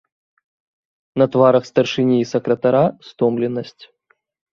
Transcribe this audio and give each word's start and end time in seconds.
На 1.21 1.25
тварах 1.35 1.67
старшыні 1.71 2.17
і 2.21 2.23
сакратара 2.33 2.81
стомленасць. 3.11 3.83